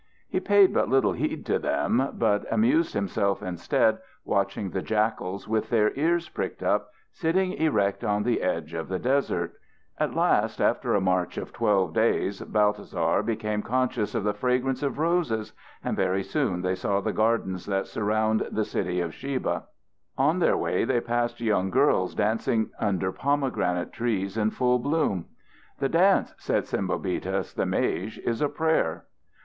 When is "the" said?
4.71-4.81, 8.23-8.41, 8.87-8.97, 9.99-10.05, 14.23-14.33, 16.99-17.13, 18.51-18.65, 25.77-25.89, 27.53-27.67